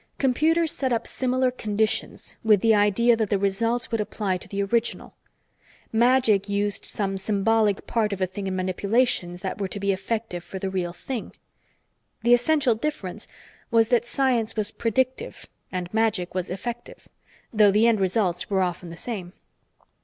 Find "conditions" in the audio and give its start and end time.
1.51-2.33